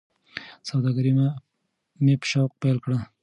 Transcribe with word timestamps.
سوداګري 0.69 1.11
مې 2.03 2.13
په 2.21 2.25
شوق 2.31 2.51
پیل 2.61 2.77
کړه. 2.83 2.99